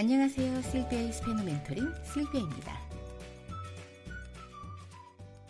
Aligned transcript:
안녕하세요. 0.00 0.62
실비아의 0.62 1.12
스페인어 1.12 1.42
멘토링 1.42 1.92
실비아입니다. 2.06 2.74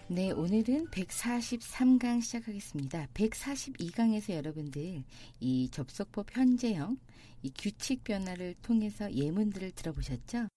네, 0.09 0.33
오늘은 0.33 0.89
143강 0.89 2.21
시작하겠습니다. 2.21 3.07
142강에서 3.15 4.35
여러분들 4.35 5.05
이 5.39 5.71
접속법 5.71 6.37
현재형 6.37 6.99
이 7.45 7.53
규칙 7.57 8.03
변화를 8.03 8.57
통해서 8.61 9.15
예문들을 9.15 9.71
들어보셨죠? 9.71 10.49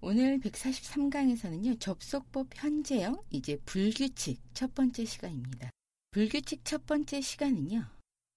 오늘 0.00 0.38
143강에서는요, 0.38 1.80
접속법 1.80 2.50
현재형 2.54 3.20
이제 3.30 3.58
불규칙 3.64 4.40
첫 4.54 4.76
번째 4.76 5.04
시간입니다. 5.04 5.70
불규칙 6.12 6.64
첫 6.64 6.86
번째 6.86 7.20
시간은요, 7.20 7.84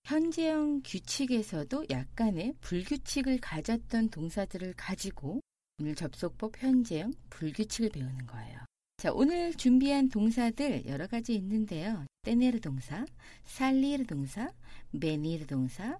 현재형 0.05 0.81
규칙에서도 0.83 1.85
약간의 1.89 2.55
불규칙을 2.59 3.39
가졌던 3.39 4.09
동사들을 4.09 4.73
가지고 4.75 5.39
오늘 5.79 5.95
접속법 5.95 6.61
현재형 6.61 7.13
불규칙을 7.29 7.89
배우는 7.89 8.27
거예요. 8.27 8.59
자, 8.97 9.11
오늘 9.13 9.53
준비한 9.53 10.09
동사들 10.09 10.85
여러 10.87 11.07
가지 11.07 11.33
있는데요. 11.35 12.05
테네르 12.23 12.59
동사, 12.59 13.05
살리르 13.45 14.05
동사, 14.05 14.51
베니르 14.99 15.45
동사, 15.47 15.99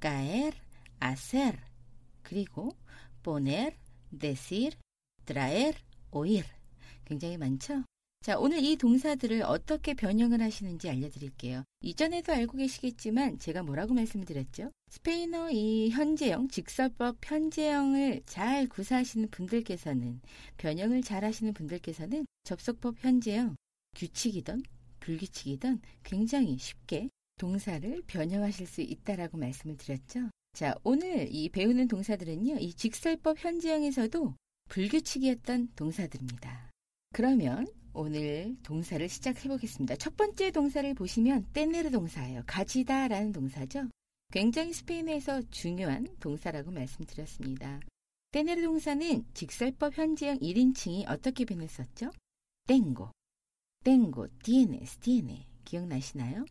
caer, 0.00 0.52
hacer, 1.00 1.58
그리고 2.22 2.76
poner, 3.22 3.74
decir. 4.18 4.76
굉장히 7.04 7.36
많죠? 7.36 7.84
자, 8.20 8.36
오늘 8.38 8.62
이 8.62 8.76
동사들을 8.76 9.42
어떻게 9.42 9.94
변형을 9.94 10.42
하시는지 10.42 10.90
알려드릴게요. 10.90 11.64
이전에도 11.80 12.32
알고 12.32 12.58
계시겠지만 12.58 13.38
제가 13.38 13.62
뭐라고 13.62 13.94
말씀드렸죠? 13.94 14.70
스페인어 14.90 15.50
이 15.50 15.90
현재형, 15.90 16.48
직설법 16.48 17.18
현재형을 17.24 18.22
잘 18.26 18.66
구사하시는 18.68 19.28
분들께서는 19.30 20.20
변형을 20.58 21.02
잘 21.02 21.24
하시는 21.24 21.54
분들께서는 21.54 22.26
접속법 22.44 22.96
현재형 22.98 23.56
규칙이든 23.94 24.62
불규칙이든 25.00 25.80
굉장히 26.02 26.58
쉽게 26.58 27.08
동사를 27.38 28.02
변형하실 28.06 28.66
수 28.66 28.80
있다라고 28.80 29.38
말씀을 29.38 29.76
드렸죠. 29.76 30.28
자, 30.52 30.74
오늘 30.82 31.28
이 31.30 31.48
배우는 31.48 31.86
동사들은요. 31.88 32.56
이 32.58 32.74
직설법 32.74 33.38
현재형에서도 33.38 34.34
불규칙이었던 34.68 35.68
동사들입니다. 35.76 36.70
그러면 37.14 37.66
오늘 38.00 38.56
동사를 38.62 39.08
시작해 39.08 39.48
보겠습니다. 39.48 39.96
첫 39.96 40.16
번째 40.16 40.52
동사를 40.52 40.94
보시면 40.94 41.48
떼네르 41.52 41.90
동사예요. 41.90 42.44
가지다라는 42.46 43.32
동사죠. 43.32 43.88
굉장히 44.30 44.72
스페인에서 44.72 45.42
중요한 45.50 46.06
동사라고 46.20 46.70
말씀드렸습니다. 46.70 47.80
떼네르 48.30 48.62
동사는 48.62 49.24
직설법 49.34 49.98
현재형 49.98 50.38
1인칭이 50.38 51.10
어떻게 51.10 51.44
변했었죠? 51.44 52.12
땡고, 52.68 53.10
땡고, 53.82 54.28
tienes, 54.44 54.98
tiene 54.98 55.44
기억나시나요? 55.64 56.44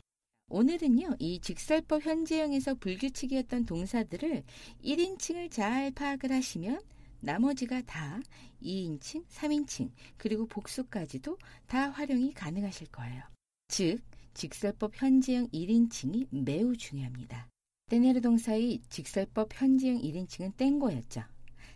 오늘은요, 0.49 1.15
이 1.19 1.39
직설법 1.39 2.05
현재형에서 2.05 2.75
불규칙이었던 2.75 3.65
동사들을 3.65 4.43
1인칭을 4.83 5.49
잘 5.49 5.91
파악을 5.91 6.29
하시면 6.29 6.81
나머지가 7.19 7.81
다 7.81 8.19
2인칭, 8.61 9.25
3인칭, 9.27 9.91
그리고 10.17 10.45
복수까지도 10.47 11.37
다 11.67 11.89
활용이 11.89 12.33
가능하실 12.33 12.87
거예요. 12.87 13.23
즉, 13.67 14.01
직설법 14.33 15.01
현재형 15.01 15.47
1인칭이 15.49 16.27
매우 16.29 16.75
중요합니다. 16.75 17.47
떼네르 17.89 18.21
동사의 18.21 18.81
직설법 18.89 19.49
현재형 19.53 19.99
1인칭은 20.01 20.55
땡고였죠. 20.57 21.23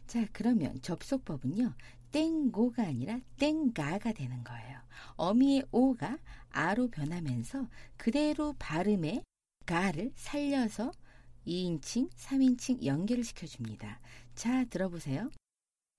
자, 0.07 0.27
그러면 0.31 0.79
접속법은요. 0.81 1.73
땡고가 2.11 2.83
아니라 2.83 3.19
땡가가 3.37 4.11
되는 4.11 4.43
거예요. 4.43 4.79
어미의 5.15 5.63
오가 5.71 6.17
아로 6.49 6.89
변하면서 6.89 7.67
그대로 7.97 8.53
발음의 8.59 9.23
가를 9.65 10.11
살려서 10.15 10.91
2인칭, 11.47 12.11
3인칭 12.11 12.83
연결을 12.83 13.23
시켜줍니다. 13.23 13.99
자, 14.35 14.65
들어보세요. 14.65 15.29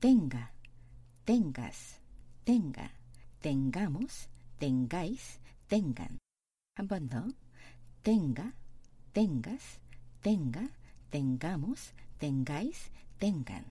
tenga, 0.01 0.53
tengas, 1.25 1.99
tenga, 2.45 2.91
tengamos, 3.41 4.29
tengáis, 4.59 5.39
tengan. 5.67 6.19
한 6.75 6.87
번 6.87 7.09
더. 7.09 7.25
tenga, 8.03 8.53
tengas, 9.11 9.79
tenga, 10.21 10.69
tengamos, 11.09 11.93
tengáis, 12.19 12.91
tengan. 13.17 13.65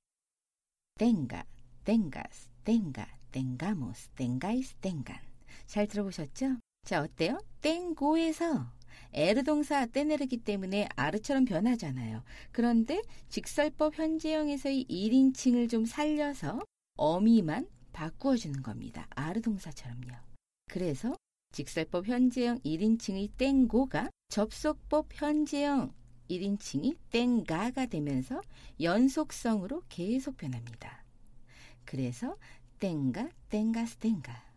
tenga, 0.99 1.47
tengas, 1.85 2.51
tenga, 2.65 3.07
tengamos, 3.31 4.09
tengáis, 4.17 4.75
tengan. 4.81 5.23
잘 5.67 5.87
들어보셨죠? 5.87 6.59
자, 6.85 7.03
어때요? 7.03 7.39
땡고에서 7.61 8.67
에르 9.14 9.44
동사 9.44 9.86
떼내르기 9.86 10.38
때문에 10.38 10.88
아르처럼 10.96 11.46
변하잖아요. 11.46 12.24
그런데 12.52 13.02
직설법 13.30 13.98
현재형에서의 13.98 14.86
1인칭을 14.90 15.70
좀 15.70 15.86
살려서 15.86 16.62
어미만 16.96 17.68
바꾸어 17.94 18.36
주는 18.38 18.62
겁니다. 18.62 19.08
아르 19.10 19.42
동사처럼요. 19.42 20.14
그래서 20.70 21.16
직설법 21.52 22.08
현재형 22.08 22.60
1인칭의 22.60 23.32
땡고가 23.38 24.10
접속법 24.30 25.10
현재형 25.14 25.94
1인칭이 26.30 26.98
땡가가 27.10 27.88
되면서 27.88 28.42
연속성으로 28.80 29.84
계속 29.90 30.38
변합니다. 30.38 31.04
그래서 31.84 32.38
땡가, 32.80 33.30
땡가스, 33.50 33.98
땡가. 33.98 34.51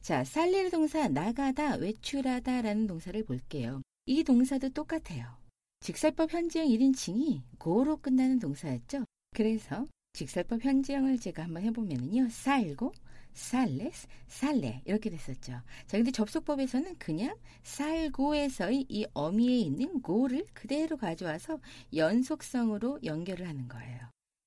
자, 0.00 0.24
살릴 0.24 0.70
동사 0.70 1.08
나가다, 1.08 1.76
외출하다라는 1.76 2.86
동사를 2.86 3.24
볼게요. 3.24 3.82
이 4.06 4.22
동사도 4.22 4.70
똑같아요. 4.70 5.36
직설법 5.80 6.32
현지형 6.32 6.68
1인칭이 6.68 7.42
고로 7.58 7.96
끝나는 7.96 8.38
동사였죠. 8.38 9.04
그래서 9.34 9.84
직설법 10.12 10.64
현지형을 10.64 11.18
제가 11.18 11.44
한번 11.44 11.62
해보면요. 11.64 12.28
살고, 12.30 12.92
살레스, 13.34 14.06
살레 14.28 14.82
이렇게 14.86 15.10
됐었죠. 15.10 15.52
자, 15.52 15.62
근데 15.90 16.10
접속법에서는 16.10 16.96
그냥 16.98 17.36
살고에서의 17.64 18.86
이 18.88 19.06
어미에 19.12 19.58
있는 19.58 20.00
고를 20.00 20.46
그대로 20.54 20.96
가져와서 20.96 21.60
연속성으로 21.94 23.00
연결을 23.04 23.46
하는 23.46 23.68
거예요. 23.68 23.98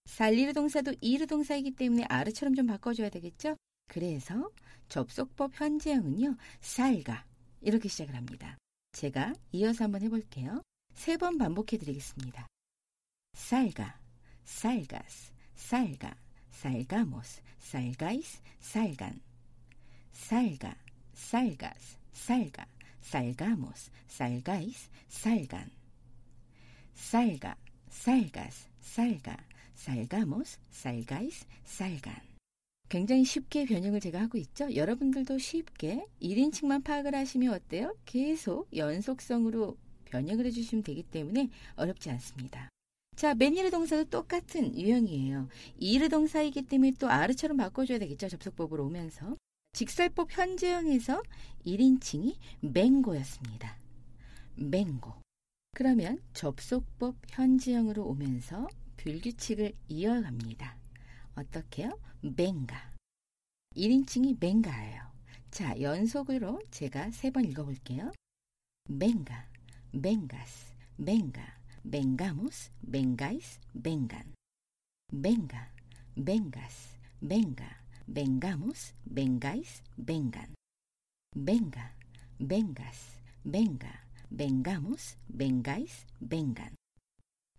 살리르 0.06 0.54
동사도 0.54 0.94
이르 1.02 1.28
동사이기 1.28 1.72
때문에 1.72 2.06
아르처럼 2.10 2.56
좀 2.56 2.66
바꿔줘야 2.66 3.10
되겠죠? 3.10 3.56
그래서 3.90 4.50
접속법 4.88 5.52
현재형은요, 5.60 6.38
살가. 6.62 7.26
이렇게 7.62 7.90
시작을 7.90 8.16
합니다. 8.16 8.58
제가 8.94 9.34
이어서 9.52 9.84
한번 9.84 10.02
해볼게요. 10.04 10.62
세 10.94 11.18
번 11.18 11.38
반복해 11.38 11.78
드리겠습니다. 11.78 12.48
살가, 13.34 14.00
살가스, 14.46 15.32
살가, 15.56 16.16
살가모스, 16.52 17.42
살가이스, 17.60 18.42
살간. 18.60 19.20
살가, 20.14 20.76
살가스, 21.14 21.98
살가, 22.14 22.66
살가모스, 23.02 23.92
살가이스, 24.08 24.90
살간. 25.08 25.70
살가, 26.96 27.56
살가스, 27.90 28.68
살가, 28.82 29.38
살가모스, 29.74 30.58
살가이스, 30.72 31.46
살간. 31.66 32.29
굉장히 32.90 33.24
쉽게 33.24 33.66
변형을 33.66 34.00
제가 34.00 34.20
하고 34.20 34.38
있죠. 34.40 34.74
여러분들도 34.74 35.38
쉽게 35.38 36.08
1인칭만 36.22 36.84
파악을 36.84 37.14
하시면 37.14 37.54
어때요? 37.54 37.96
계속 38.06 38.68
연속성으로 38.76 39.78
변형을 40.06 40.48
해주시면 40.48 40.84
되기 40.84 41.04
때문에 41.04 41.50
어렵지 41.76 42.10
않습니다. 42.10 42.70
자, 43.16 43.36
매니르 43.36 43.70
동사도 43.70 44.06
똑같은 44.06 44.76
유형이에요. 44.76 45.50
이르 45.78 46.10
동사이기 46.10 46.64
때문에 46.64 46.94
또 46.98 47.10
아르처럼 47.10 47.58
바꿔줘야 47.58 48.00
되겠죠. 48.00 48.28
접속법으로 48.28 48.86
오면서. 48.86 49.36
직설법 49.74 50.30
현재형에서 50.32 51.22
1인칭이 51.66 52.38
맹고였습니다. 52.62 53.78
맹고. 54.56 55.14
그러면 55.76 56.20
접속법 56.34 57.16
현지형으로 57.30 58.04
오면서 58.04 58.68
불규칙을 58.98 59.74
이어갑니다. 59.90 60.76
어떻게요? 61.36 61.92
맹가. 62.22 62.96
1인칭이 63.76 64.38
맹가예요. 64.40 65.02
자, 65.52 65.80
연속으로 65.80 66.62
제가 66.72 67.12
세 67.12 67.32
번 67.32 67.46
읽어볼게요. 67.46 68.12
맹가, 68.90 69.48
맹가스, 69.92 70.74
맹가, 70.98 71.42
맹가무스, 71.84 72.72
맹가이스, 72.82 73.60
맹간. 73.74 74.34
맹가, 75.12 75.70
맹가스, 76.16 76.98
맹가, 77.20 77.66
맹가무스, 78.06 78.94
맹가이스, 79.06 79.84
맹간. 79.96 80.54
맹가, 81.36 81.94
맹가스, 82.38 83.18
맹가, 83.44 83.88
맹가무스, 84.30 85.16
맹가이스, 85.28 86.06
맹간. 86.20 86.79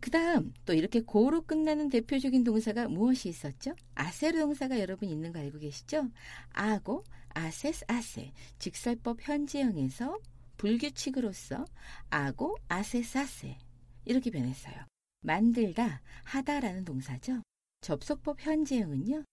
그 0.00 0.11
다음 0.11 0.52
또 0.64 0.73
이렇게 0.73 1.00
고로 1.02 1.43
끝나는 1.43 1.91
대표적인 1.91 2.43
동사가 2.43 2.88
무엇이 2.88 3.29
있었죠? 3.29 3.75
아세르 3.94 4.38
동사가 4.38 4.81
여러분 4.81 5.08
있는 5.08 5.32
거 5.32 5.38
알고 5.38 5.58
계시죠? 5.58 6.11
아고, 6.52 7.05
아세스, 7.35 7.85
아세. 7.87 8.32
직설법 8.58 9.19
현재형에서 9.20 10.19
불규칙으로서 10.56 11.67
아고, 12.08 12.56
아세스, 12.69 13.19
아세. 13.19 13.58
이렇게 14.06 14.31
변했어요. 14.31 14.87
만들다, 15.23 16.00
하다라는 16.25 16.85
동사죠. 16.85 17.43
접속법 17.82 18.41
현재형은요. 18.41 19.25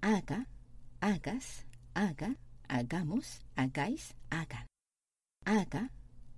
아가, 0.00 0.44
아가스, 1.00 1.64
아가, 1.94 2.34
아가모스, 2.68 3.40
아가이스, 3.56 4.14
아간. 4.30 4.64
아가, 5.44 5.88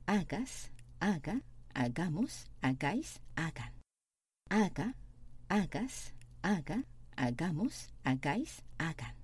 아가스, 0.07 0.71
아가, 0.99 1.41
아가모스, 1.73 2.47
아가이스, 2.61 3.21
아간. 3.35 3.73
아가, 4.49 4.93
아가스, 5.49 6.13
아가, 6.43 6.83
아가모스, 7.17 7.89
아가이스, 8.03 8.63
아간. 8.79 9.15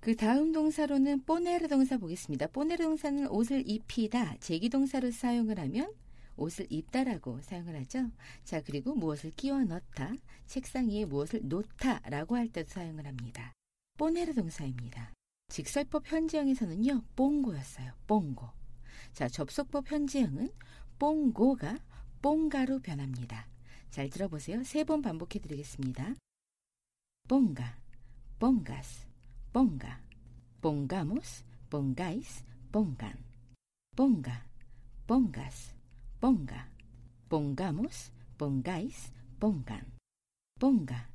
그 0.00 0.16
다음 0.16 0.52
동사로는 0.52 1.24
뽀네르 1.24 1.68
동사 1.68 1.96
보겠습니다. 1.96 2.48
뽀네르 2.48 2.82
동사는 2.82 3.28
옷을 3.28 3.62
입히다, 3.68 4.36
제기동사로 4.38 5.10
사용을 5.10 5.58
하면 5.60 5.92
옷을 6.36 6.66
입다라고 6.70 7.40
사용을 7.42 7.76
하죠. 7.80 8.10
자, 8.44 8.60
그리고 8.62 8.94
무엇을 8.94 9.30
끼워 9.32 9.62
넣다, 9.62 10.12
책상 10.46 10.88
위에 10.88 11.04
무엇을 11.04 11.42
놓다라고 11.44 12.36
할 12.36 12.48
때도 12.48 12.68
사용을 12.68 13.06
합니다. 13.06 13.52
뽀네르 13.98 14.34
동사입니다. 14.34 15.12
직설법 15.48 16.10
현지형에서는요, 16.10 17.02
뽕고였어요. 17.14 17.92
뽕고. 18.06 18.48
자, 19.12 19.28
접속법 19.28 19.92
현지형은 19.92 20.50
pongo가 20.98 21.78
ponga로 22.22 22.80
변합니다. 22.80 23.46
잘 23.90 24.08
들어보세요. 24.08 24.62
세 24.64 24.84
번 24.84 25.02
반복해 25.02 25.38
드리겠습니다. 25.40 26.14
ponga, 27.28 27.76
pongas, 28.38 29.06
ponga, 29.52 30.00
pongamos, 30.60 31.44
pongáis, 31.70 32.44
pongan, 32.70 33.14
ponga, 33.96 34.44
pongas, 35.06 35.74
ponga, 36.20 36.68
pongamos, 37.28 38.12
pongáis, 38.38 39.12
pongan, 39.40 39.84
ponga, 40.58 41.08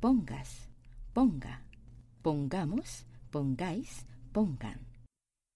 pongas, 0.00 0.68
ponga, 1.14 1.62
pongamos, 2.22 3.04
pongáis, 3.30 4.06
뽕간. 4.32 4.91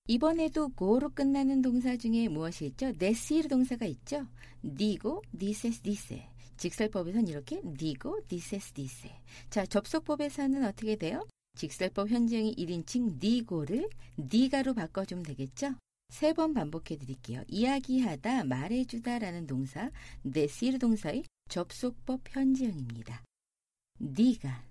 이번에도 0.09 0.69
고로 0.69 1.09
끝나는 1.09 1.63
동사 1.63 1.97
중에 1.97 2.29
무엇이 2.29 2.67
있죠? 2.67 2.93
네시르 2.97 3.49
동사가 3.49 3.87
있죠? 3.87 4.27
니고, 4.63 5.23
니세스, 5.35 5.83
니세. 5.85 6.29
직설법에서는 6.57 7.29
이렇게 7.29 7.61
니고, 7.65 8.21
니세스, 8.31 8.73
니세. 8.79 9.11
자, 9.51 9.67
접속법에서는 9.67 10.65
어떻게 10.65 10.97
돼요? 10.97 11.27
직설법 11.57 12.11
현재형이 12.11 12.55
1인칭 12.55 13.19
니고를 13.21 13.89
니가로 14.19 14.75
바꿔주면 14.75 15.25
되겠죠? 15.25 15.75
세 16.11 16.33
번 16.35 16.55
반복해 16.55 16.97
드릴게요. 16.99 17.43
이야기하다, 17.49 18.45
말해주다라는 18.45 19.47
동사, 19.49 19.91
네시르 20.23 20.79
동사의 20.79 21.25
접속법 21.49 22.21
현재형입니다. 22.29 23.25
diga, 24.01 24.65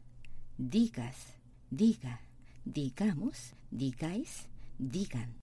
digas, 0.58 1.34
diga, 1.74 2.22
digamos, 2.66 3.54
digáis, 3.74 4.48
digan, 4.80 5.40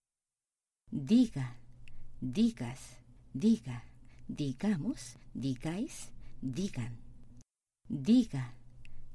diga, 0.90 1.56
digas, 2.20 2.99
diga, 3.34 3.82
digamos, 4.29 5.17
digáis, 5.34 6.11
digan, 6.43 6.96
diga, 7.88 8.55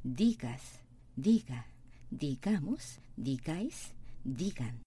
digas, 0.03 0.81
diga, 1.15 1.65
digamos, 2.09 2.99
digáis, 3.15 3.93
digan. 4.23 4.81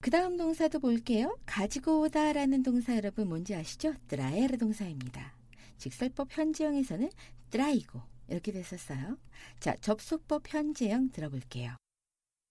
그 0.00 0.10
다음 0.10 0.36
동사도 0.36 0.80
볼게요. 0.80 1.38
가지고 1.46 2.00
오다 2.02 2.34
라는 2.34 2.62
동사 2.62 2.94
여러분 2.94 3.26
뭔지 3.26 3.54
아시죠? 3.54 3.94
traer 4.08 4.58
동사입니다. 4.58 5.34
직설법 5.78 6.28
현재형에서는 6.30 7.10
트라이고 7.50 8.02
이렇게 8.28 8.52
됐었어요. 8.52 9.18
자, 9.60 9.74
접속법 9.80 10.52
현재형 10.52 11.10
들어볼게요. 11.10 11.76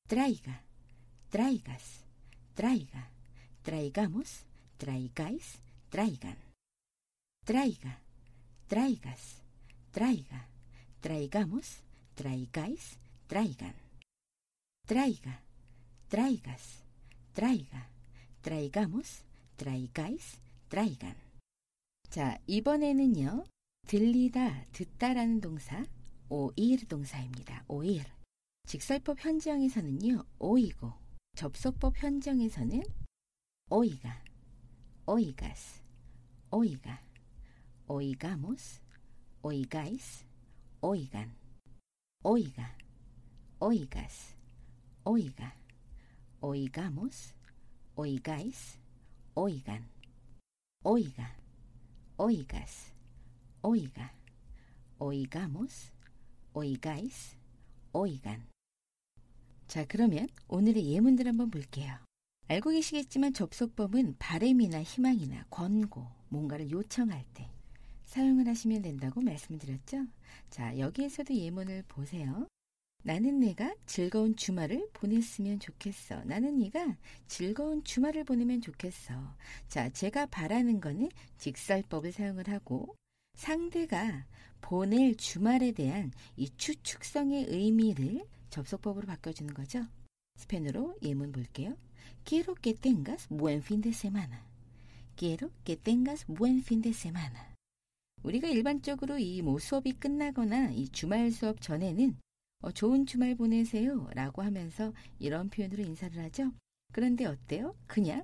트라이가 0.07 0.63
traigas, 1.33 2.05
traiga, 2.53 3.09
traigamos, 3.63 4.45
traigáis, 4.77 5.59
traigan. 5.89 6.37
Traiga, 7.43 7.99
traigas, 8.67 9.41
traiga, 9.91 10.47
traigamos, 11.01 11.81
traigáis, 12.13 12.99
traigan. 13.25 13.73
Traiga, 14.85 15.41
traigas, 16.07 16.83
traiga, 17.33 17.89
traigamos, 18.43 19.23
traigáis, 19.57 20.39
traigan. 20.69 21.15
자, 22.11 22.37
이번에는요. 22.45 23.43
들리다, 23.87 24.65
듣다라는 24.71 25.41
동사, 25.41 25.83
oír 26.29 26.87
동사입니다. 26.87 27.65
oír. 27.67 28.03
직설법 28.67 29.17
현재형에서는요. 29.19 30.25
oigo, 30.37 31.02
접속법 31.35 31.97
현재형에서는 31.97 32.83
oiga, 33.71 34.23
oigas, 35.07 35.81
oiga, 36.51 37.01
oigamos, 37.87 38.81
oigáis, 39.41 40.25
oigan, 40.81 41.35
oiga, 42.23 42.77
oigas, 43.59 44.35
oiga, 45.05 45.55
oigamos, 46.39 47.33
oigáis, 47.95 48.77
oigan, 49.33 49.89
oiga, 50.83 51.35
oigas, 52.15 52.91
oiga, 53.63 54.13
oigamos, 54.99 55.93
oigáis, 56.53 57.35
oigan, 57.91 58.52
자, 59.67 59.85
그러면 59.87 60.27
오늘의 60.47 60.91
예문들 60.91 61.27
한번 61.27 61.49
볼게요. 61.49 61.95
알고 62.47 62.71
계시겠지만 62.71 63.33
접속법은 63.33 64.17
바램이나 64.19 64.83
희망이나 64.83 65.45
권고, 65.49 66.05
뭔가를 66.29 66.69
요청할 66.69 67.23
때 67.33 67.49
사용을 68.05 68.47
하시면 68.47 68.81
된다고 68.81 69.21
말씀드렸죠? 69.21 70.05
자, 70.49 70.77
여기에서도 70.77 71.33
예문을 71.33 71.83
보세요. 71.87 72.47
나는 73.05 73.39
내가 73.39 73.75
즐거운 73.85 74.35
주말을 74.35 74.89
보냈으면 74.93 75.59
좋겠어. 75.59 76.23
나는 76.23 76.57
네가 76.59 76.95
즐거운 77.27 77.83
주말을 77.83 78.23
보내면 78.23 78.61
좋겠어. 78.61 79.13
자, 79.67 79.89
제가 79.89 80.27
바라는 80.27 80.79
거는 80.79 81.09
직설법을 81.37 82.11
사용을 82.13 82.47
하고 82.47 82.95
상대가 83.35 84.25
보낼 84.61 85.15
주말에 85.15 85.71
대한 85.73 86.11
이 86.37 86.49
추측성의 86.55 87.47
의미를 87.49 88.25
접속법으로 88.53 89.07
바꿔주는 89.07 89.51
거죠. 89.53 89.87
스페인어로 90.35 90.97
예문 91.01 91.31
볼게요. 91.31 91.75
Quiero 92.23 92.53
que 92.55 92.73
tengas 92.75 93.27
buen 93.29 93.61
fin 93.61 93.81
de 93.81 93.89
semana. 93.89 94.45
Quiero 95.17 95.49
que 95.65 95.75
tengas 95.75 96.25
buen 96.27 96.59
fin 96.61 96.81
de 96.81 96.91
semana. 96.91 97.53
우리가 98.23 98.47
일반적으로 98.47 99.17
이 99.17 99.41
뭐 99.41 99.59
수업이 99.59 99.93
끝나거나 99.93 100.71
이 100.71 100.87
주말 100.89 101.31
수업 101.31 101.61
전에는 101.61 102.15
어, 102.61 102.71
좋은 102.71 103.05
주말 103.05 103.35
보내세요 103.35 104.07
라고 104.13 104.41
하면서 104.43 104.93
이런 105.19 105.49
표현으로 105.49 105.83
인사를 105.83 106.17
하죠. 106.23 106.51
그런데 106.93 107.25
어때요? 107.25 107.75
그냥 107.87 108.23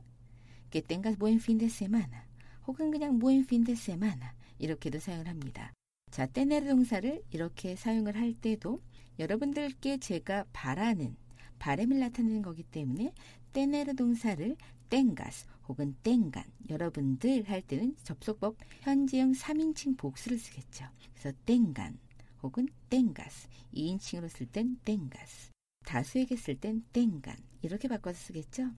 que 0.71 0.81
tengas 0.81 1.17
buen 1.17 1.37
fin 1.37 1.57
de 1.57 1.67
semana 1.67 2.23
혹은 2.67 2.91
그냥 2.91 3.19
buen 3.19 3.41
fin 3.43 3.63
de 3.63 3.73
semana 3.73 4.33
이렇게도 4.59 4.99
사용을 4.99 5.27
합니다. 5.27 5.73
자, 6.11 6.25
떼네르 6.27 6.67
동사를 6.67 7.23
이렇게 7.31 7.75
사용을 7.75 8.15
할 8.15 8.33
때도 8.33 8.81
여러분들께 9.19 9.97
제가 9.97 10.45
바라는 10.53 11.15
바램을 11.59 11.99
나타내는 11.99 12.41
거기 12.41 12.63
때문에 12.63 13.13
떼네르 13.51 13.95
동사를 13.95 14.55
땡가스 14.89 15.45
혹은 15.67 15.95
땡간 16.03 16.43
여러분들 16.69 17.49
할 17.49 17.61
때는 17.61 17.95
접속법 18.03 18.55
현지형 18.81 19.33
3인칭 19.33 19.97
복수를 19.97 20.37
쓰겠죠. 20.39 20.85
그래서 21.13 21.37
땡간 21.45 21.99
혹은 22.41 22.69
땡가스 22.89 23.49
2인칭으로 23.73 24.29
쓸 24.29 24.47
땐 24.47 24.77
땡가스 24.85 25.51
다수에게 25.85 26.37
쓸 26.37 26.55
땐 26.55 26.83
땡간 26.93 27.35
이렇게 27.61 27.89
바꿔서 27.89 28.17
쓰겠죠. 28.17 28.71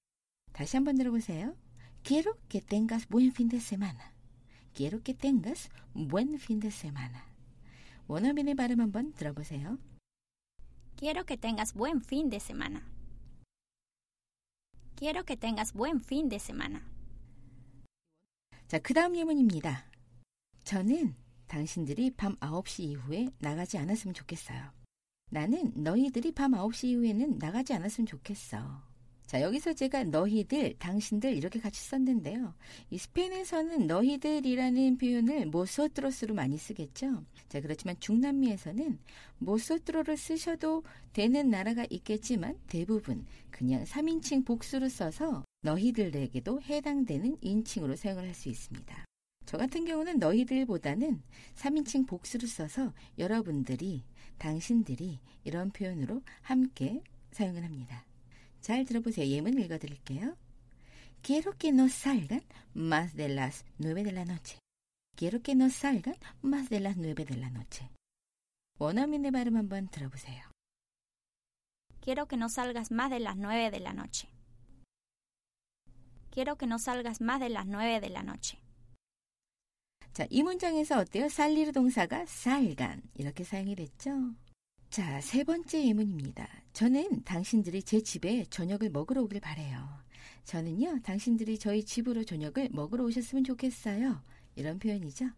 다시 0.53 0.75
한번 0.75 0.95
들어보세요. 0.95 1.55
Quiero 2.03 2.33
que 2.49 2.61
tengas 2.61 3.07
buen 3.07 3.27
fin 3.27 3.47
de 3.47 3.57
semana. 3.57 4.11
Quiero 4.73 5.03
que 5.03 5.13
tengas 5.13 5.69
buen 5.93 6.33
fin 6.33 6.59
de 6.59 6.69
semana. 6.69 7.23
원어민의 8.07 8.55
발음 8.55 8.81
한번 8.81 9.13
들어보세요. 9.13 9.77
Quiero 11.01 11.25
que 11.25 11.35
tengas 11.35 11.73
buen 11.73 11.99
fin 11.99 12.29
de 12.29 12.39
semana. 12.39 12.87
Quiero 14.95 15.25
que 15.25 15.35
tengas 15.35 15.73
buen 15.73 15.99
fin 15.99 16.29
de 16.29 16.37
semana. 16.37 16.83
자, 18.67 18.77
그 18.77 18.93
다음 18.93 19.15
예문입니다. 19.15 19.83
저는 20.63 21.15
당신들이 21.47 22.11
밤 22.11 22.35
9시 22.35 22.83
이후에 22.83 23.29
나가지 23.39 23.79
않았으면 23.79 24.13
좋겠어요. 24.13 24.71
나는 25.31 25.73
너희들이 25.75 26.33
밤 26.33 26.51
9시 26.51 26.89
이후에는 26.89 27.39
나가지 27.39 27.73
않았으면 27.73 28.05
좋겠어. 28.05 28.83
자, 29.31 29.39
여기서 29.39 29.71
제가 29.71 30.03
너희들, 30.03 30.75
당신들 30.77 31.37
이렇게 31.37 31.61
같이 31.61 31.81
썼는데요. 31.83 32.53
이 32.89 32.97
스페인에서는 32.97 33.87
너희들이라는 33.87 34.97
표현을 34.97 35.45
모소트로스로 35.45 36.35
많이 36.35 36.57
쓰겠죠. 36.57 37.23
자, 37.47 37.61
그렇지만 37.61 37.95
중남미에서는 38.01 38.99
모소트로를 39.37 40.17
쓰셔도 40.17 40.83
되는 41.13 41.49
나라가 41.49 41.85
있겠지만 41.89 42.59
대부분 42.67 43.25
그냥 43.51 43.85
3인칭 43.85 44.45
복수로 44.45 44.89
써서 44.89 45.45
너희들에게도 45.61 46.63
해당되는 46.63 47.37
인칭으로 47.39 47.95
사용을 47.95 48.25
할 48.25 48.33
수 48.33 48.49
있습니다. 48.49 49.05
저 49.45 49.57
같은 49.57 49.85
경우는 49.85 50.19
너희들보다는 50.19 51.21
3인칭 51.55 52.05
복수를 52.05 52.49
써서 52.49 52.91
여러분들이, 53.17 54.03
당신들이 54.39 55.21
이런 55.45 55.69
표현으로 55.71 56.21
함께 56.41 57.01
사용을 57.31 57.63
합니다. 57.63 58.10
잘 58.60 58.84
들어보세요. 58.84 59.26
예문 59.26 59.58
읽어드릴게요. 59.58 60.36
Quiero 61.22 61.52
que 61.58 61.72
no 61.72 61.88
salgan 61.88 62.42
más 62.74 63.14
de 63.16 63.28
las 63.28 63.64
9 63.78 64.04
de 64.04 64.12
la 64.12 64.24
noche. 64.24 64.58
Quiero 65.16 65.40
que 65.42 65.54
no 65.54 65.70
salgan 65.70 66.16
más 66.42 66.68
de 66.68 66.80
las 66.80 66.96
9 66.96 67.24
de 67.24 67.36
la 67.36 67.50
noche. 67.50 67.88
원어민의 68.78 69.30
발음 69.30 69.56
한번 69.56 69.88
들어보세요. 69.88 70.42
Quiero 72.00 72.26
que 72.26 72.36
no 72.36 72.48
salgas 72.48 72.90
más 72.90 73.10
de 73.10 73.20
las 73.20 73.36
9 73.36 73.70
de 73.70 73.80
la 73.80 73.92
noche. 73.92 74.28
Quiero 76.30 76.56
que 76.56 76.66
no 76.66 76.78
salgas 76.78 77.20
más 77.20 77.40
de 77.40 77.48
las 77.48 77.66
9 77.66 78.00
de 78.00 78.10
la 78.10 78.22
noche. 78.22 78.58
자, 80.12 80.26
이 80.30 80.42
문장에서 80.42 80.98
어때요? 81.00 81.28
살리르 81.28 81.72
동사가 81.72 82.24
살간 82.26 83.02
이렇게 83.14 83.44
사용이 83.44 83.74
됐죠? 83.74 84.34
자, 84.91 85.21
세 85.21 85.45
번째 85.45 85.87
예문입니다. 85.87 86.49
저는 86.73 87.23
당신들이 87.23 87.81
제 87.81 88.03
집에 88.03 88.43
저녁을 88.49 88.89
먹으러 88.89 89.21
오길 89.21 89.39
바래요. 89.39 89.87
저는요, 90.43 90.99
당신들이 91.01 91.57
저희 91.59 91.85
집으로 91.85 92.25
저녁을 92.25 92.67
먹으러 92.73 93.05
오셨으면 93.05 93.45
좋겠어요. 93.45 94.21
이런 94.57 94.79
표현이죠. 94.79 95.29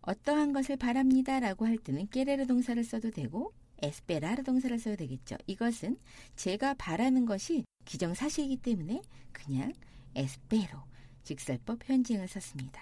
어떠한 0.00 0.54
것을 0.54 0.78
바랍니다라고 0.78 1.66
할 1.66 1.76
때는 1.76 2.08
깨레르 2.08 2.46
동사를 2.46 2.82
써도 2.84 3.10
되고 3.10 3.52
에스페라르 3.82 4.42
동사를 4.42 4.78
써도 4.78 4.96
되겠죠. 4.96 5.36
이것은 5.46 5.98
제가 6.36 6.72
바라는 6.72 7.26
것이 7.26 7.66
기정사실이기 7.84 8.56
때문에 8.62 9.02
그냥 9.30 9.74
에스페로 10.14 10.78
직설법 11.22 11.86
현지형을 11.86 12.28
썼습니다. 12.28 12.80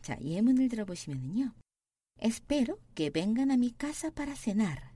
자, 0.00 0.16
예문을 0.22 0.70
들어보시면은요. 0.70 1.52
Espero 2.22 2.78
que 2.94 3.10
vengan 3.10 3.50
a 3.50 3.54
mi 3.56 3.74
casa 3.78 4.10
para 4.10 4.34
cenar. 4.34 4.91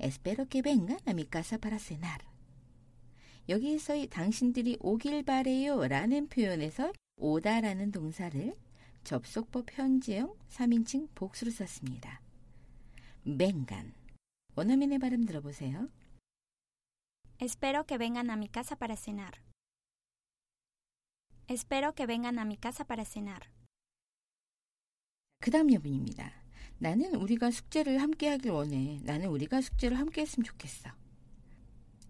Espero 0.00 0.48
que 0.48 0.62
vengan 0.62 0.98
a 1.04 1.12
mi 1.12 1.26
casa 1.26 1.58
para 1.58 1.78
cenar. 1.78 2.24
여기에서 3.50 3.94
이 3.96 4.06
당신들이 4.06 4.78
오길 4.80 5.22
바래요 5.24 5.86
라는 5.86 6.26
표현에서 6.28 6.92
오다라는 7.16 7.92
동사를 7.92 8.56
접속법 9.04 9.66
현재형 9.72 10.34
3인칭 10.48 11.14
복수로 11.14 11.50
썼습니다. 11.50 12.22
vengan. 13.26 13.92
원어민의 14.56 14.98
발음 14.98 15.26
들어보세요. 15.26 15.90
Espero 17.38 17.84
que 17.84 17.98
vengan 17.98 18.30
a 18.30 18.36
mi 18.36 18.48
casa 18.48 18.76
para 18.76 18.96
cenar. 18.96 19.32
Espero 21.46 21.94
que 21.94 22.06
vengan 22.06 22.38
a 22.38 22.44
mi 22.46 22.56
casa 22.56 22.84
para 22.84 23.04
cenar. 23.04 23.50
그 25.40 25.50
다음 25.50 25.70
여분입니다. 25.72 26.39
나는 26.80 27.14
우리가 27.14 27.50
숙제를 27.50 28.00
함께 28.00 28.28
하길 28.28 28.52
원해. 28.52 29.00
나는 29.02 29.28
우리가 29.28 29.60
숙제를 29.60 29.98
함께 29.98 30.22
했으면 30.22 30.44
좋겠어. 30.44 30.90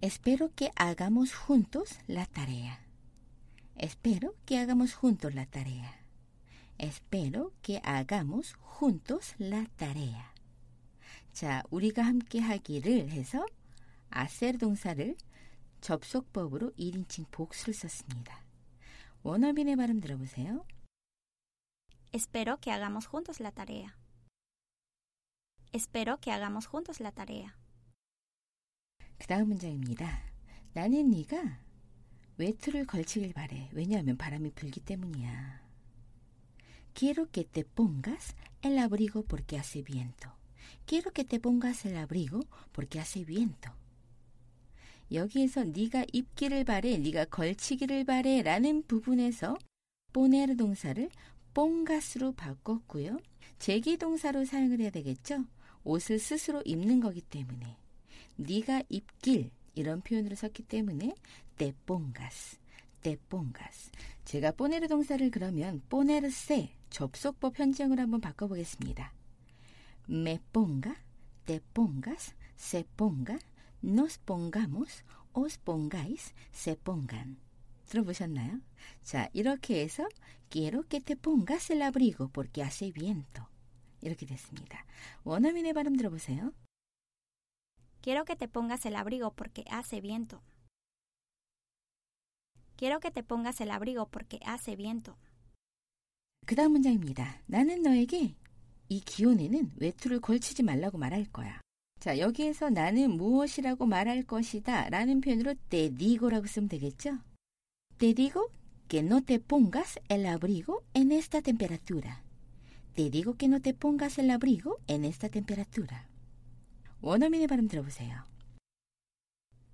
Espero 0.00 0.54
que 0.54 0.70
hagamos 0.76 1.32
juntos 1.32 1.98
la 2.08 2.24
tarea. 2.24 2.78
Espero 3.76 4.36
que 4.46 4.58
hagamos 4.58 4.94
juntos 4.94 5.34
la 5.34 5.44
tarea. 5.46 5.92
Espero 6.78 7.52
que 7.62 7.80
hagamos 7.82 8.54
juntos 8.54 9.34
la 9.40 9.66
tarea. 9.76 10.24
자, 11.32 11.64
우리가 11.70 12.02
함께 12.02 12.38
하기를 12.38 13.10
해서 13.10 13.44
아셀 14.08 14.56
동사를 14.56 15.16
접속법으로 15.80 16.72
1인칭 16.78 17.28
복수를 17.32 17.74
썼습니다. 17.74 18.44
원어민의 19.24 19.74
발음 19.74 20.00
들어보세요. 20.00 20.64
Espero 22.14 22.56
que 22.60 22.72
hagamos 22.72 23.08
juntos 23.08 23.40
la 23.40 23.50
tarea. 23.50 23.99
Espero 25.72 26.18
que 26.18 26.32
hagamos 26.32 26.66
juntos 26.66 27.00
la 27.00 27.12
tarea. 27.12 27.52
그 29.18 29.26
다음 29.26 29.48
문장입니다. 29.48 30.24
나는 30.72 31.10
네가 31.10 31.60
외투를 32.38 32.86
걸치길 32.86 33.32
바래. 33.34 33.68
왜냐하면 33.72 34.16
바람이 34.16 34.50
불기 34.52 34.80
때문이야. 34.80 35.60
Quiero 36.94 37.30
que 37.30 37.44
te 37.44 37.64
pongas 37.64 38.34
el 38.62 38.78
abrigo 38.78 39.22
porque 39.24 39.58
hace 39.58 39.82
viento. 39.82 40.30
Quiero 40.86 41.12
que 41.12 41.24
te 41.24 41.38
pongas 41.38 41.86
el 41.86 41.96
abrigo 41.96 42.40
porque 42.72 42.98
hace 42.98 43.24
viento. 43.24 43.70
여기에서 45.12 45.64
네가 45.64 46.06
입기를 46.12 46.64
바래, 46.64 46.96
네가 46.96 47.26
걸치기를 47.26 48.04
바래라는 48.04 48.84
부분에서 48.88 49.56
poner 50.12 50.56
동사를 50.56 51.10
뽕가스로 51.54 52.32
바꿨고요. 52.32 53.18
제기 53.58 53.96
동사로 53.96 54.44
사용을 54.44 54.80
해야 54.80 54.90
되겠죠. 54.90 55.44
옷을 55.84 56.18
스스로 56.18 56.62
입는 56.64 57.00
거기 57.00 57.20
때문에 57.20 57.76
네가 58.36 58.82
입길 58.88 59.50
이런 59.74 60.00
표현으로 60.00 60.34
썼기 60.36 60.64
때문에 60.64 61.14
떼뽕가스 61.56 62.58
떼뽕가스 63.02 63.90
제가 64.24 64.52
뽀네르 64.52 64.88
동사를 64.88 65.30
그러면 65.30 65.82
뽀네르세 65.88 66.74
접속법 66.90 67.58
현장으로 67.58 68.02
한번 68.02 68.20
바꿔보겠습니다. 68.20 69.12
me 70.10 70.40
ponga, 70.52 70.96
te 71.44 71.60
pongas, 71.72 72.34
se 72.56 72.84
ponga, 72.96 73.38
nos 73.80 74.18
pongamos, 74.18 75.04
os 75.32 75.58
pongáis, 75.58 76.34
se 76.52 76.74
pongan. 76.74 77.36
들어보셨나요? 77.86 78.60
자, 79.02 79.28
이렇게 79.32 79.82
해서 79.82 80.08
quiero 80.48 80.82
que 80.82 81.00
te 81.00 81.16
pongas 81.16 81.70
el 81.70 81.82
abrigo 81.82 82.28
porque 82.28 82.62
hace 82.62 82.92
viento. 82.92 83.49
이렇게 84.00 84.26
됐습니다. 84.26 84.84
원어민의 85.24 85.72
발음 85.72 85.96
들어보세요. 85.96 86.52
Quiero 88.02 88.24
que 88.24 88.36
te 88.36 88.48
pongas 88.48 88.86
el 88.86 88.96
abrigo 88.96 89.30
porque 89.34 89.64
hace 89.70 90.00
viento. 90.00 90.40
Quiero 92.76 92.98
que 92.98 93.10
te 93.10 93.22
pongas 93.22 93.60
el 93.60 93.70
abrigo 93.70 94.06
porque 94.06 94.40
hace 94.42 94.74
viento. 94.76 95.16
그 96.46 96.54
다음 96.54 96.72
문장입니다. 96.72 97.42
나는 97.46 97.82
너에게 97.82 98.34
이 98.88 99.00
기온에는 99.00 99.72
외투를 99.76 100.20
걸치지 100.20 100.62
말라고 100.62 100.98
말할 100.98 101.26
거야. 101.26 101.60
자, 102.00 102.18
여기에서 102.18 102.70
나는 102.70 103.10
무엇이라고 103.18 103.84
말할 103.84 104.22
것이다 104.22 104.88
라는 104.88 105.20
표현으로 105.20 105.54
te 105.68 105.94
digo라고 105.94 106.46
쓰면 106.46 106.68
되겠죠? 106.70 107.18
Te 107.98 108.14
digo 108.14 108.50
que 108.88 109.04
no 109.04 109.20
te 109.20 109.38
pongas 109.38 110.00
el 110.08 110.24
abrigo 110.26 110.82
en 110.94 111.12
esta 111.12 111.42
temperatura. 111.42 112.24
Te 112.94 113.10
digo 113.10 113.34
que 113.34 113.48
no 113.48 113.60
te 113.60 113.72
pongas 113.74 114.18
el 114.18 114.30
abrigo 114.30 114.78
en 114.86 115.04
esta 115.04 115.28
temperatura. 115.28 116.08
원어민의 117.02 117.46
발음 117.46 117.66
들어보세요. 117.68 118.24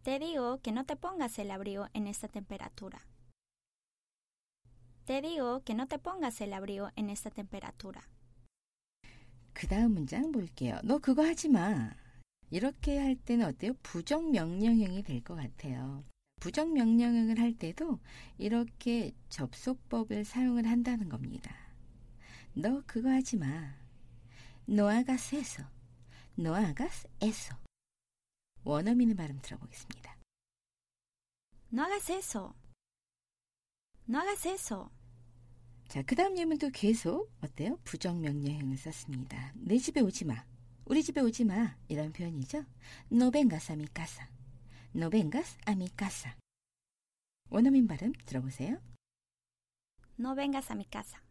Te 0.04 0.18
digo 0.20 0.60
que 0.62 0.70
no 0.70 0.84
te 0.84 0.94
pongas 0.94 1.38
el 1.40 1.50
abrigo 1.50 1.88
en 1.92 2.06
esta 2.06 2.28
temperatura. 2.28 3.00
Te 5.06 5.20
digo 5.20 5.62
que 5.64 5.74
no 5.74 5.88
te 5.88 5.98
pongas 5.98 6.40
el 6.40 6.52
abrigo 6.52 6.90
en 6.96 7.10
esta 7.10 7.30
temperatura. 7.30 8.02
그 9.52 9.66
다음 9.66 9.94
문장 9.94 10.30
볼게요. 10.30 10.78
너 10.84 10.98
그거 10.98 11.24
하지 11.24 11.48
마. 11.48 11.90
이렇게 12.50 12.98
할 12.98 13.16
때는 13.16 13.46
어때요? 13.46 13.72
부정 13.82 14.30
명령형이 14.30 15.02
될 15.02 15.20
것 15.24 15.34
같아요. 15.34 16.04
부정 16.38 16.74
명령형을 16.74 17.40
할 17.40 17.54
때도 17.54 17.98
이렇게 18.38 19.12
접속법을 19.30 20.24
사용을 20.24 20.66
한다는 20.68 21.08
겁니다. 21.08 21.65
너 22.58 22.82
그거 22.86 23.10
하지 23.10 23.36
마. 23.36 23.76
No 24.66 24.88
hagas 24.88 25.36
eso. 25.36 25.62
No 26.38 26.54
hagas 26.56 27.06
eso. 27.20 27.54
원어민의 28.64 29.14
발음 29.14 29.38
들어보겠습니다. 29.42 30.16
No 31.70 31.82
hagas 31.82 32.10
eso. 32.12 32.54
No 34.08 34.20
hagas 34.20 34.48
eso. 34.48 34.90
자, 35.88 36.02
그 36.02 36.16
다음 36.16 36.36
예문도 36.38 36.70
계속 36.70 37.30
어때요? 37.42 37.78
부정 37.84 38.22
명령형을 38.22 38.78
썼습니다. 38.78 39.52
내 39.54 39.76
집에 39.76 40.00
오지 40.00 40.24
마. 40.24 40.42
우리 40.86 41.02
집에 41.02 41.20
오지 41.20 41.44
마. 41.44 41.76
이런 41.88 42.10
표현이죠. 42.10 42.64
No 43.12 43.30
vengas 43.30 43.70
a 43.70 43.76
mi 43.76 43.86
casa. 43.94 44.26
No 44.94 45.10
vengas 45.10 45.58
a 45.68 45.74
mi 45.74 45.88
casa. 45.94 46.34
원어민 47.50 47.86
발음 47.86 48.12
들어보세요. 48.24 48.80
No 50.18 50.34
vengas 50.34 50.72
a 50.72 50.76
mi 50.76 50.86
casa. 50.90 51.25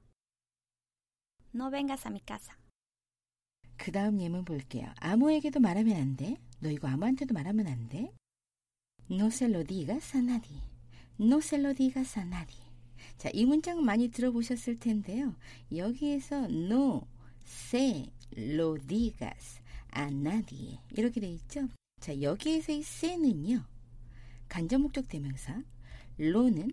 No 1.55 1.71
vengas 1.71 2.05
a 2.05 2.11
mi 2.11 2.19
casa. 2.19 2.53
그 3.77 3.89
다음 3.89 4.19
예문 4.19 4.43
볼게요. 4.43 4.91
아무에게도 4.99 5.61
말하면 5.61 5.95
안 5.95 6.17
돼. 6.17 6.35
너 6.59 6.69
이거 6.69 6.89
아무한테도 6.89 7.33
말하면 7.33 7.67
안 7.67 7.87
돼. 7.87 8.11
No 9.09 9.27
se 9.27 9.47
lo 9.47 9.63
digas 9.63 10.17
a 10.17 10.21
nadie. 10.21 10.59
No 11.17 11.37
se 11.37 11.57
lo 11.57 11.73
digas 11.73 12.19
a 12.19 12.25
nadie. 12.25 12.61
자, 13.17 13.29
이 13.33 13.45
문장 13.45 13.85
많이 13.85 14.09
들어보셨을 14.09 14.79
텐데요. 14.79 15.33
여기에서 15.73 16.49
no 16.49 17.07
se 17.45 18.11
lo 18.35 18.77
digas 18.77 19.61
a 19.95 20.07
nadie 20.11 20.79
이렇게 20.91 21.21
돼 21.21 21.29
있죠. 21.29 21.69
자, 22.01 22.21
여기에서의 22.21 22.83
se는요. 22.83 23.63
간접 24.49 24.81
목적 24.81 25.07
대명사, 25.07 25.63
lo는 26.19 26.71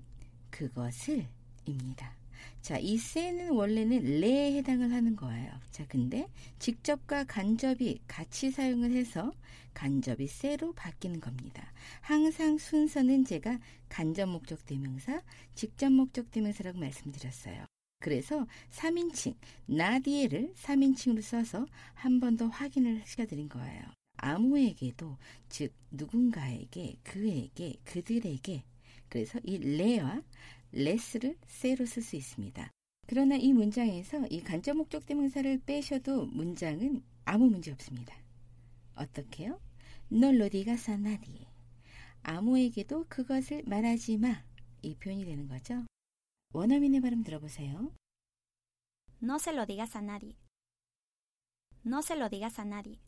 그것을 0.50 1.28
입니다. 1.66 2.16
자, 2.60 2.78
이 2.78 2.96
세는 2.96 3.50
원래는 3.50 4.20
레에 4.20 4.54
해당을 4.54 4.92
하는 4.92 5.16
거예요. 5.16 5.50
자, 5.70 5.86
근데 5.88 6.28
직접과 6.58 7.24
간접이 7.24 8.00
같이 8.06 8.50
사용을 8.50 8.92
해서 8.92 9.32
간접이 9.74 10.26
세로 10.26 10.72
바뀌는 10.74 11.20
겁니다. 11.20 11.72
항상 12.00 12.58
순서는 12.58 13.24
제가 13.24 13.58
간접 13.88 14.28
목적 14.28 14.64
대명사, 14.66 15.22
직접 15.54 15.90
목적 15.90 16.30
대명사라고 16.30 16.78
말씀드렸어요. 16.78 17.64
그래서 18.00 18.46
3인칭, 18.70 19.34
나디에를 19.66 20.52
3인칭으로 20.56 21.22
써서 21.22 21.66
한 21.94 22.18
번 22.20 22.36
더 22.36 22.46
확인을 22.48 23.02
시켜드린 23.06 23.48
거예요. 23.48 23.82
아무에게도, 24.16 25.16
즉, 25.48 25.72
누군가에게, 25.90 26.96
그에게, 27.02 27.74
그들에게, 27.84 28.62
그래서 29.08 29.38
이 29.44 29.58
레와 29.58 30.20
레스를 30.72 31.38
세로 31.46 31.86
쓸 31.86 32.02
수 32.02 32.16
있습니다. 32.16 32.70
그러나 33.06 33.36
이 33.36 33.52
문장에서 33.52 34.26
이 34.28 34.42
간접 34.42 34.76
목적 34.76 35.06
대명사를 35.06 35.60
빼셔도 35.66 36.26
문장은 36.26 37.02
아무 37.24 37.48
문제 37.48 37.70
없습니다. 37.70 38.16
어떻게요? 38.94 39.60
널로 40.08 40.48
디가스 40.48 40.90
a 40.90 40.96
nadie. 40.96 41.46
아무에게도 42.22 43.06
그것을 43.08 43.62
말하지 43.66 44.18
마. 44.18 44.44
이 44.82 44.94
표현이 44.96 45.24
되는 45.24 45.48
거죠. 45.48 45.84
원어민의 46.52 47.00
발음 47.00 47.22
들어보세요. 47.22 47.92
No 49.22 49.36
se 49.36 49.52
lo 49.52 49.64
digas 49.66 49.96
a 49.96 50.02
nadie. 50.02 50.36
No 51.86 51.98
se 51.98 52.14
lo 52.16 52.28
digas 52.28 52.60
a 52.60 52.66
nadie. 52.66 52.98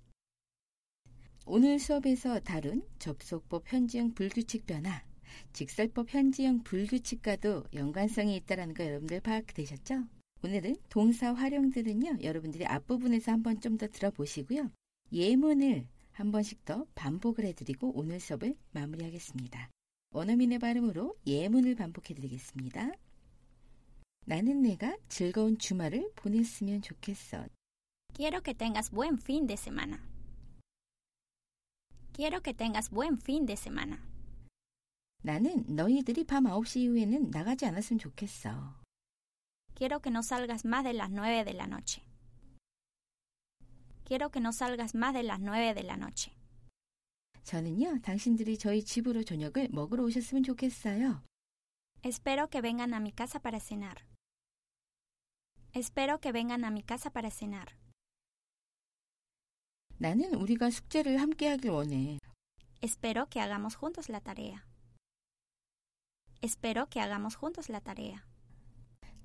오늘 1.46 1.78
수업에서 1.78 2.40
다룬 2.40 2.88
접속법 2.98 3.70
현지형 3.70 4.14
불규칙 4.14 4.64
변화, 4.66 5.04
직설법 5.52 6.12
현지형 6.12 6.62
불규칙과도 6.64 7.64
연관성이 7.74 8.36
있다는 8.36 8.74
거 8.74 8.84
여러분들 8.84 9.20
파악되셨죠? 9.20 10.04
오늘은 10.42 10.76
동사 10.90 11.32
활용들은요, 11.32 12.18
여러분들이 12.22 12.66
앞부분에서 12.66 13.32
한번 13.32 13.60
좀 13.60 13.78
더 13.78 13.88
들어보시고요. 13.88 14.70
예문을 15.12 15.86
한 16.12 16.30
번씩 16.30 16.64
더 16.64 16.86
반복을 16.94 17.44
해드리고 17.46 17.92
오늘 17.94 18.20
수업을 18.20 18.54
마무리하겠습니다. 18.72 19.70
원어민의 20.12 20.58
발음으로 20.58 21.16
예문을 21.26 21.74
반복해드리겠습니다. 21.74 22.92
나는 24.26 24.62
내가 24.62 24.96
즐거운 25.08 25.58
주말을 25.58 26.12
보냈으면 26.14 26.82
좋겠어. 26.82 27.46
Quiero 28.14 28.40
que 28.42 28.54
tengas 28.54 28.90
buen 28.90 29.18
fin 29.18 29.46
de 29.46 29.56
semana. 29.56 29.98
Quiero 32.12 32.40
que 32.40 32.54
tengas 32.54 32.90
buen 32.90 33.18
fin 33.18 33.44
de 33.44 33.56
semana. 33.56 33.98
나는 35.24 35.64
너희들이 35.74 36.24
밤 36.24 36.44
9시 36.44 36.80
이후에는 36.80 37.30
나가지 37.30 37.64
않았으면 37.64 37.98
좋겠어. 37.98 38.50
Quiero 39.74 40.00
que 40.00 40.10
no 40.10 40.20
salgas 40.22 40.66
más 40.66 40.84
de 40.84 40.92
las 40.92 41.10
9 41.10 41.44
de 41.44 41.54
la 41.54 41.66
noche. 41.66 42.02
Quiero 44.04 44.28
que 44.30 44.40
no 44.40 44.52
salgas 44.52 44.94
más 44.94 45.14
de 45.14 45.22
las 45.22 45.40
9 45.40 45.72
de 45.72 45.82
la 45.82 45.96
noche. 45.96 46.30
저는요, 47.44 48.00
당신들이 48.02 48.58
저희 48.58 48.84
집으로 48.84 49.22
저녁을 49.24 49.68
먹으러 49.70 50.04
오셨으면 50.04 50.42
좋겠어요. 50.42 51.22
Espero 52.04 52.48
que 52.50 52.60
vengan 52.60 52.92
a 52.92 53.00
mi 53.00 53.10
casa 53.10 53.38
para 53.40 53.58
cenar. 53.60 54.04
Espero 55.72 56.20
que 56.20 56.32
vengan 56.32 56.64
a 56.64 56.70
mi 56.70 56.82
casa 56.82 57.08
para 57.08 57.30
cenar. 57.30 57.74
나는 59.96 60.34
우리가 60.34 60.68
숙제를 60.68 61.18
함께 61.18 61.48
하길 61.48 61.70
원해. 61.70 62.18
Espero 62.82 63.26
que 63.30 63.40
hagamos 63.40 63.74
juntos 63.74 64.10
la 64.10 64.20
tarea. 64.20 64.66
Espero 66.43 66.87
que 66.87 67.01
hagamos 67.01 67.35
juntos 67.35 67.69
la 67.69 67.81
tarea. 67.81 68.23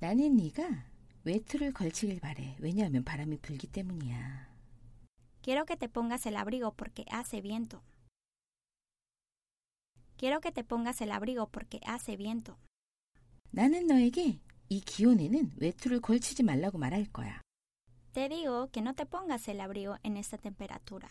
나는 0.01 0.37
네가 0.37 0.87
외투를 1.25 1.73
걸치길 1.73 2.21
바래. 2.21 2.57
왜냐하면 2.61 3.05
바람이 3.05 3.39
불기 3.39 3.67
때문이야. 3.69 4.53
Quiero 5.43 5.65
que 5.65 5.77
te 5.77 5.89
pongas 5.89 6.27
el 6.27 6.37
abrigo 6.37 6.73
porque 6.73 7.05
hace 7.11 7.41
viento. 7.41 7.83
Quiero 10.17 10.41
que 10.41 10.53
te 10.53 10.65
pongas 10.65 11.01
el 11.01 11.13
abrigo 11.13 11.47
porque 11.51 11.81
hace 11.87 12.17
viento. 12.17 12.57
나는 13.51 13.87
너에게 13.87 14.41
이 14.69 14.81
기온에는 14.81 15.53
외투를 15.59 16.01
걸치지 16.01 16.43
말라고 16.43 16.79
말할 16.79 17.05
거야. 17.13 17.41
Te 18.13 18.29
digo 18.29 18.71
que 18.71 18.81
no 18.83 18.95
te 18.95 19.07
pongas 19.07 19.49
el 19.49 19.61
abrigo 19.61 19.97
en 20.03 20.17
esta 20.17 20.37
temperatura. 20.39 21.09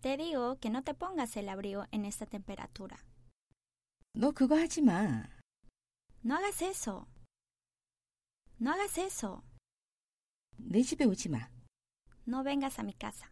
Te 0.00 0.16
digo 0.16 0.58
que 0.58 0.70
no 0.70 0.82
te 0.82 0.94
pongas 0.94 1.36
el 1.36 1.48
abrigo 1.48 1.84
en 1.90 2.04
esta 2.04 2.26
temperatura. 2.26 2.96
너 4.14 4.30
그거 4.32 4.56
하지 4.56 4.82
마. 4.82 5.28
No 6.24 6.34
hagas 6.36 6.62
eso. 6.62 7.06
No 8.60 8.72
hagas 8.72 8.98
eso. 8.98 9.42
내 10.56 10.82
집에 10.82 11.04
오지 11.04 11.28
마. 11.30 11.48
No 12.26 12.42
vengas 12.44 12.78
a 12.78 12.84
mi 12.84 12.92
casa. 12.94 13.30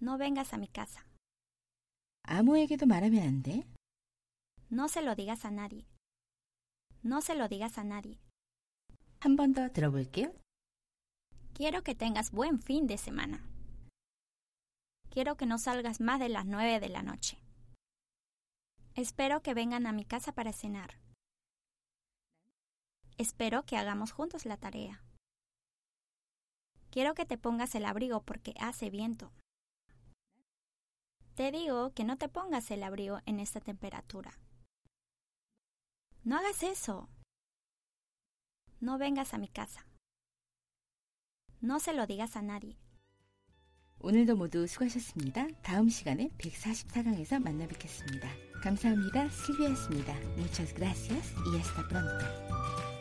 No 0.00 0.16
vengas 0.16 0.52
a 0.54 0.58
mi 0.58 0.68
casa. 0.72 1.04
아무에게도 2.22 2.86
말하면 2.86 3.22
안 3.22 3.42
돼. 3.42 3.64
No 4.70 4.84
se 4.88 5.02
lo 5.02 5.14
digas 5.14 5.44
a 5.44 5.50
nadie. 5.50 5.86
No 7.02 7.20
se 7.20 7.34
lo 7.34 7.48
digas 7.48 7.78
a 7.78 7.84
nadie. 7.84 8.18
한 9.20 9.36
번 9.36 9.52
더 9.54 9.68
들어볼게요. 9.72 10.32
Quiero 11.54 11.82
que 11.82 11.94
tengas 11.94 12.30
buen 12.30 12.58
fin 12.60 12.86
de 12.86 12.96
semana. 12.98 13.44
Quiero 15.10 15.36
que 15.36 15.46
no 15.46 15.58
salgas 15.58 16.00
más 16.00 16.20
de 16.20 16.28
las 16.28 16.46
9 16.46 16.78
de 16.80 16.88
la 16.88 17.02
noche. 17.02 17.38
Espero 18.95 19.41
que 19.41 19.55
vengan 19.55 19.87
a 19.87 19.91
mi 19.91 20.05
casa 20.05 20.33
para 20.33 20.53
cenar. 20.53 20.99
Espero 23.17 23.63
que 23.63 23.75
hagamos 23.75 24.11
juntos 24.11 24.45
la 24.45 24.57
tarea. 24.57 25.03
Quiero 26.91 27.15
que 27.15 27.25
te 27.25 27.39
pongas 27.39 27.73
el 27.73 27.85
abrigo 27.85 28.21
porque 28.21 28.53
hace 28.59 28.91
viento. 28.91 29.31
Te 31.33 31.51
digo 31.51 31.91
que 31.95 32.03
no 32.03 32.17
te 32.19 32.29
pongas 32.29 32.69
el 32.69 32.83
abrigo 32.83 33.19
en 33.25 33.39
esta 33.39 33.59
temperatura. 33.59 34.37
No 36.23 36.37
hagas 36.37 36.61
eso. 36.61 37.09
No 38.79 38.99
vengas 38.99 39.33
a 39.33 39.39
mi 39.39 39.47
casa. 39.47 39.87
No 41.61 41.79
se 41.79 41.93
lo 41.93 42.05
digas 42.05 42.35
a 42.35 42.43
nadie. 42.43 42.82
오늘도 44.03 44.35
모두 44.35 44.67
수고하셨습니다. 44.67 45.47
다음 45.61 45.87
시간에 45.87 46.29
144강에서 46.37 47.41
만나 47.41 47.65
뵙겠습니다. 47.67 48.27
감사합니다. 48.61 49.29
실비였습니다. 49.29 50.13
Muchas 50.35 50.75
gracias 50.75 51.33
y 51.47 51.55
hasta 51.55 51.87
pronto. 51.87 52.92